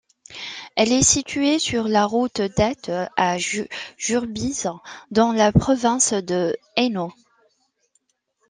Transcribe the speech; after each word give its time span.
Elle 0.75 0.91
est 0.93 1.03
située 1.03 1.59
sur 1.59 1.87
la 1.87 2.05
Route 2.07 2.41
d'Ath 2.41 2.89
à 3.17 3.37
Jurbise 3.37 4.67
dans 5.11 5.31
la 5.31 5.51
province 5.51 6.13
de 6.13 6.57
Hainaut. 6.75 7.13